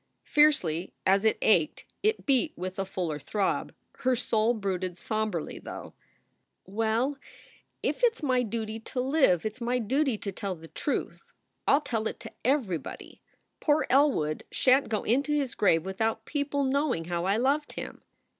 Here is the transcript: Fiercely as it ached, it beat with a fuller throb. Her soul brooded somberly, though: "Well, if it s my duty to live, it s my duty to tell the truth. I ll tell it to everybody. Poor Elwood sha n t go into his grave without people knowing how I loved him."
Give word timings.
Fiercely 0.23 0.93
as 1.05 1.23
it 1.23 1.37
ached, 1.43 1.85
it 2.01 2.25
beat 2.25 2.57
with 2.57 2.79
a 2.79 2.85
fuller 2.85 3.19
throb. 3.19 3.71
Her 3.99 4.15
soul 4.15 4.55
brooded 4.55 4.97
somberly, 4.97 5.59
though: 5.59 5.93
"Well, 6.65 7.19
if 7.83 8.03
it 8.03 8.13
s 8.13 8.23
my 8.23 8.41
duty 8.41 8.79
to 8.79 8.99
live, 8.99 9.45
it 9.45 9.53
s 9.57 9.61
my 9.61 9.77
duty 9.77 10.17
to 10.17 10.31
tell 10.31 10.55
the 10.55 10.69
truth. 10.69 11.21
I 11.67 11.75
ll 11.75 11.81
tell 11.81 12.07
it 12.07 12.19
to 12.21 12.31
everybody. 12.43 13.21
Poor 13.59 13.85
Elwood 13.91 14.43
sha 14.49 14.77
n 14.77 14.81
t 14.81 14.87
go 14.89 15.03
into 15.03 15.33
his 15.33 15.53
grave 15.53 15.85
without 15.85 16.25
people 16.25 16.63
knowing 16.63 17.05
how 17.05 17.25
I 17.25 17.37
loved 17.37 17.73
him." 17.73 18.01